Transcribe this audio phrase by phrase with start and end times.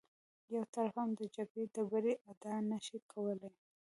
[0.55, 3.49] یو طرف هم د جګړې د بري ادعا نه شي کولی.